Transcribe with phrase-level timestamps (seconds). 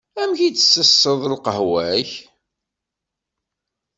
[0.21, 2.11] Amek i tsesseḍ lqahwa-k?